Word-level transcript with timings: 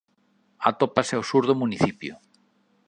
Atópase 0.69 1.13
ao 1.15 1.27
sur 1.29 1.43
do 1.49 1.59
municipio. 1.63 2.13